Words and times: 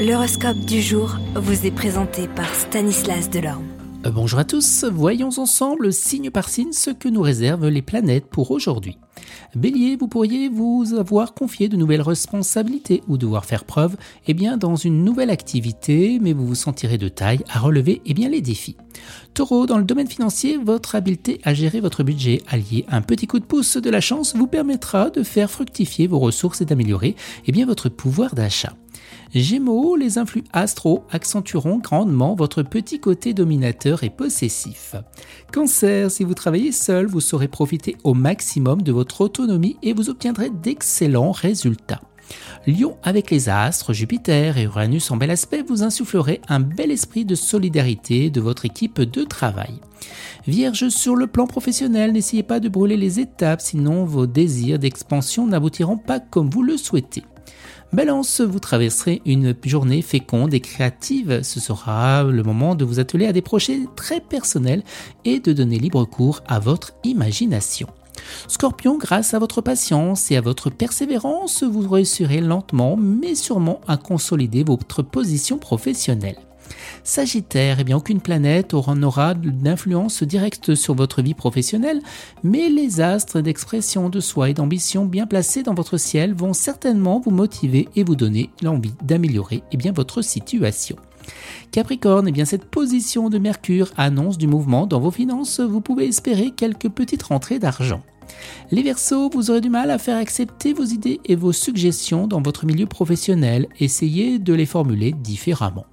L'horoscope 0.00 0.60
du 0.60 0.80
jour 0.80 1.18
vous 1.34 1.66
est 1.66 1.70
présenté 1.70 2.26
par 2.26 2.54
Stanislas 2.54 3.28
Delorme. 3.28 3.66
Euh, 4.06 4.10
bonjour 4.10 4.38
à 4.38 4.46
tous, 4.46 4.86
voyons 4.90 5.28
ensemble 5.36 5.92
signe 5.92 6.30
par 6.30 6.48
signe 6.48 6.72
ce 6.72 6.88
que 6.88 7.06
nous 7.06 7.20
réservent 7.20 7.68
les 7.68 7.82
planètes 7.82 8.24
pour 8.24 8.50
aujourd'hui. 8.50 8.96
Bélier, 9.54 9.96
vous 10.00 10.08
pourriez 10.08 10.48
vous 10.48 10.94
avoir 10.98 11.34
confié 11.34 11.68
de 11.68 11.76
nouvelles 11.76 12.00
responsabilités 12.00 13.02
ou 13.08 13.18
devoir 13.18 13.44
faire 13.44 13.64
preuve 13.64 13.98
eh 14.26 14.32
bien, 14.32 14.56
dans 14.56 14.74
une 14.74 15.04
nouvelle 15.04 15.28
activité, 15.28 16.18
mais 16.18 16.32
vous 16.32 16.46
vous 16.46 16.54
sentirez 16.54 16.96
de 16.96 17.08
taille 17.08 17.44
à 17.52 17.58
relever 17.58 18.00
eh 18.06 18.14
bien, 18.14 18.30
les 18.30 18.40
défis. 18.40 18.78
Taureau, 19.34 19.66
dans 19.66 19.76
le 19.76 19.84
domaine 19.84 20.08
financier, 20.08 20.56
votre 20.56 20.94
habileté 20.94 21.42
à 21.44 21.52
gérer 21.52 21.80
votre 21.80 22.04
budget 22.04 22.40
allié 22.48 22.86
à 22.88 22.96
un 22.96 23.02
petit 23.02 23.26
coup 23.26 23.38
de 23.38 23.44
pouce 23.44 23.76
de 23.76 23.90
la 23.90 24.00
chance 24.00 24.34
vous 24.34 24.46
permettra 24.46 25.10
de 25.10 25.22
faire 25.22 25.50
fructifier 25.50 26.06
vos 26.06 26.20
ressources 26.20 26.62
et 26.62 26.64
d'améliorer 26.64 27.16
eh 27.44 27.52
bien, 27.52 27.66
votre 27.66 27.90
pouvoir 27.90 28.34
d'achat. 28.34 28.72
Gémeaux, 29.34 29.94
les 29.96 30.18
influx 30.18 30.42
astro 30.52 31.04
accentueront 31.10 31.78
grandement 31.78 32.34
votre 32.34 32.62
petit 32.62 32.98
côté 32.98 33.32
dominateur 33.32 34.02
et 34.02 34.10
possessif. 34.10 34.96
Cancer, 35.52 36.10
si 36.10 36.24
vous 36.24 36.34
travaillez 36.34 36.72
seul, 36.72 37.06
vous 37.06 37.20
saurez 37.20 37.48
profiter 37.48 37.96
au 38.02 38.14
maximum 38.14 38.82
de 38.82 38.92
votre 38.92 39.20
autonomie 39.20 39.76
et 39.82 39.92
vous 39.92 40.10
obtiendrez 40.10 40.50
d'excellents 40.50 41.32
résultats. 41.32 42.00
Lion 42.66 42.96
avec 43.02 43.30
les 43.30 43.48
astres, 43.48 43.92
Jupiter 43.92 44.58
et 44.58 44.64
Uranus 44.64 45.10
en 45.10 45.16
bel 45.16 45.30
aspect 45.30 45.62
vous 45.66 45.82
insufflerez 45.82 46.40
un 46.48 46.60
bel 46.60 46.90
esprit 46.90 47.24
de 47.24 47.34
solidarité 47.34 48.30
de 48.30 48.40
votre 48.40 48.64
équipe 48.64 49.00
de 49.00 49.24
travail. 49.24 49.80
Vierge 50.46 50.88
sur 50.88 51.16
le 51.16 51.26
plan 51.26 51.46
professionnel, 51.46 52.12
n'essayez 52.12 52.42
pas 52.42 52.60
de 52.60 52.68
brûler 52.68 52.96
les 52.96 53.20
étapes, 53.20 53.60
sinon 53.60 54.04
vos 54.04 54.26
désirs 54.26 54.78
d'expansion 54.78 55.46
n'aboutiront 55.46 55.98
pas 55.98 56.20
comme 56.20 56.50
vous 56.50 56.62
le 56.62 56.76
souhaitez. 56.76 57.24
Balance, 57.92 58.40
vous 58.40 58.60
traverserez 58.60 59.20
une 59.26 59.54
journée 59.64 60.00
féconde 60.00 60.54
et 60.54 60.60
créative. 60.60 61.42
Ce 61.42 61.58
sera 61.58 62.22
le 62.22 62.42
moment 62.44 62.76
de 62.76 62.84
vous 62.84 63.00
atteler 63.00 63.26
à 63.26 63.32
des 63.32 63.42
projets 63.42 63.80
très 63.96 64.20
personnels 64.20 64.84
et 65.24 65.40
de 65.40 65.52
donner 65.52 65.78
libre 65.78 66.04
cours 66.04 66.42
à 66.46 66.60
votre 66.60 66.92
imagination. 67.02 67.88
Scorpion, 68.46 68.96
grâce 68.96 69.34
à 69.34 69.38
votre 69.38 69.60
patience 69.60 70.30
et 70.30 70.36
à 70.36 70.40
votre 70.40 70.70
persévérance, 70.70 71.64
vous 71.64 71.88
réussirez 71.88 72.40
lentement 72.40 72.96
mais 72.96 73.34
sûrement 73.34 73.80
à 73.88 73.96
consolider 73.96 74.62
votre 74.62 75.02
position 75.02 75.58
professionnelle. 75.58 76.36
Sagittaire, 77.02 77.78
eh 77.80 77.84
bien 77.84 77.96
aucune 77.96 78.20
planète 78.20 78.74
n'aura 78.74 79.34
d'influence 79.34 80.22
directe 80.22 80.74
sur 80.74 80.94
votre 80.94 81.22
vie 81.22 81.34
professionnelle, 81.34 82.00
mais 82.42 82.68
les 82.68 83.00
astres 83.00 83.40
d'expression 83.40 84.08
de 84.08 84.20
soi 84.20 84.50
et 84.50 84.54
d'ambition 84.54 85.04
bien 85.04 85.26
placés 85.26 85.62
dans 85.62 85.74
votre 85.74 85.96
ciel 85.96 86.34
vont 86.34 86.52
certainement 86.52 87.20
vous 87.20 87.30
motiver 87.30 87.88
et 87.96 88.04
vous 88.04 88.16
donner 88.16 88.50
l'envie 88.62 88.94
d'améliorer 89.02 89.62
eh 89.72 89.90
votre 89.90 90.22
situation. 90.22 90.96
Capricorne, 91.72 92.28
eh 92.28 92.32
bien 92.32 92.44
cette 92.44 92.64
position 92.64 93.28
de 93.28 93.38
Mercure 93.38 93.92
annonce 93.96 94.38
du 94.38 94.46
mouvement 94.46 94.86
dans 94.86 95.00
vos 95.00 95.10
finances, 95.10 95.60
vous 95.60 95.80
pouvez 95.80 96.06
espérer 96.06 96.50
quelques 96.50 96.88
petites 96.88 97.22
rentrées 97.22 97.58
d'argent. 97.58 98.02
Les 98.70 98.82
Verseaux, 98.82 99.28
vous 99.30 99.50
aurez 99.50 99.60
du 99.60 99.70
mal 99.70 99.90
à 99.90 99.98
faire 99.98 100.16
accepter 100.16 100.72
vos 100.72 100.84
idées 100.84 101.20
et 101.24 101.34
vos 101.34 101.52
suggestions 101.52 102.26
dans 102.26 102.40
votre 102.40 102.66
milieu 102.66 102.86
professionnel, 102.86 103.66
essayez 103.80 104.38
de 104.38 104.54
les 104.54 104.66
formuler 104.66 105.12
différemment. 105.12 105.86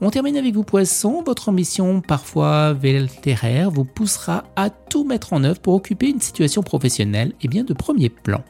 On 0.00 0.10
termine 0.10 0.36
avec 0.36 0.54
vous 0.54 0.64
poissons, 0.64 1.22
votre 1.24 1.48
ambition 1.48 2.00
parfois 2.00 2.72
vétéraire 2.72 3.70
vous 3.70 3.84
poussera 3.84 4.44
à 4.56 4.70
tout 4.70 5.04
mettre 5.04 5.32
en 5.32 5.44
œuvre 5.44 5.60
pour 5.60 5.74
occuper 5.74 6.08
une 6.10 6.20
situation 6.20 6.62
professionnelle 6.62 7.32
et 7.40 7.48
bien 7.48 7.64
de 7.64 7.74
premier 7.74 8.08
plan. 8.08 8.42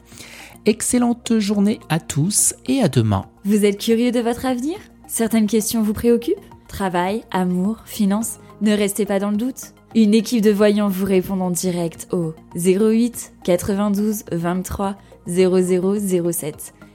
Excellente 0.65 1.39
journée 1.39 1.79
à 1.89 1.99
tous 1.99 2.55
et 2.67 2.81
à 2.81 2.87
demain. 2.87 3.25
Vous 3.43 3.65
êtes 3.65 3.79
curieux 3.79 4.11
de 4.11 4.19
votre 4.19 4.45
avenir? 4.45 4.77
Certaines 5.07 5.47
questions 5.47 5.81
vous 5.81 5.93
préoccupent? 5.93 6.37
Travail, 6.67 7.23
amour, 7.31 7.77
finances? 7.85 8.39
Ne 8.61 8.71
restez 8.71 9.05
pas 9.05 9.19
dans 9.19 9.29
le 9.29 9.37
doute. 9.37 9.73
Une 9.93 10.13
équipe 10.13 10.41
de 10.41 10.51
voyants 10.51 10.87
vous 10.87 11.05
répond 11.05 11.39
en 11.39 11.51
direct 11.51 12.07
au 12.11 12.33
08 12.55 13.33
92 13.43 14.23
23 14.31 14.95
0007. 15.27 16.73